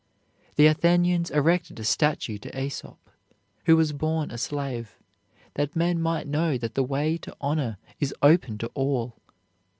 The 0.55 0.65
Athenians 0.65 1.29
erected 1.29 1.79
a 1.79 1.83
statue 1.83 2.39
to 2.39 2.59
Aesop, 2.59 2.97
who 3.67 3.77
was 3.77 3.93
born 3.93 4.31
a 4.31 4.37
slave, 4.39 4.97
that 5.53 5.75
men 5.75 6.01
might 6.01 6.25
know 6.25 6.57
that 6.57 6.73
the 6.73 6.81
way 6.81 7.19
to 7.19 7.37
honor 7.39 7.77
is 7.99 8.11
open 8.23 8.57
to 8.57 8.67
all. 8.73 9.19